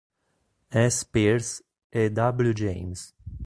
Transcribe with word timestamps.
S. 0.71 1.03
Peirce 1.05 1.63
e 1.91 2.09
W. 2.09 2.53
James. 2.57 3.13